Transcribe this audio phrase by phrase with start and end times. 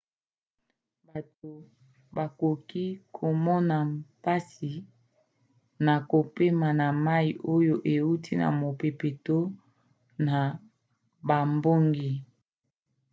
[1.09, 1.51] bato
[2.15, 2.85] bakoki
[3.17, 4.71] komona mpasi
[5.85, 9.39] na kopema ya mai oyo euti na mopepe to
[10.27, 10.37] na
[11.27, 12.09] bambonge